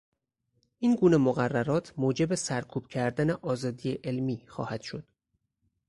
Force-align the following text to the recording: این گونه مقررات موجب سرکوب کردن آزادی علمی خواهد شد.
این 0.79 0.95
گونه 0.95 1.17
مقررات 1.17 1.93
موجب 1.97 2.35
سرکوب 2.35 2.87
کردن 2.87 3.29
آزادی 3.31 3.91
علمی 3.91 4.43
خواهد 4.47 4.81
شد. 4.81 5.07